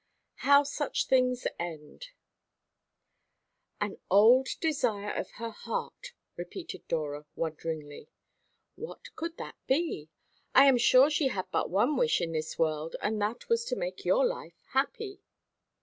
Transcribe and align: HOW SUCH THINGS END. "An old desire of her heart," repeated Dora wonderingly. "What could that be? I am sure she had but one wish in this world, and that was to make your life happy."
HOW 0.37 0.63
SUCH 0.63 1.05
THINGS 1.05 1.45
END. 1.59 2.07
"An 3.79 3.99
old 4.09 4.47
desire 4.59 5.11
of 5.13 5.29
her 5.35 5.51
heart," 5.51 6.13
repeated 6.35 6.87
Dora 6.87 7.27
wonderingly. 7.35 8.09
"What 8.73 9.15
could 9.15 9.37
that 9.37 9.57
be? 9.67 10.09
I 10.55 10.65
am 10.65 10.79
sure 10.79 11.11
she 11.11 11.27
had 11.27 11.45
but 11.51 11.69
one 11.69 11.97
wish 11.97 12.19
in 12.19 12.31
this 12.31 12.57
world, 12.57 12.95
and 12.99 13.21
that 13.21 13.47
was 13.47 13.63
to 13.65 13.75
make 13.75 14.03
your 14.03 14.25
life 14.25 14.59
happy." 14.73 15.21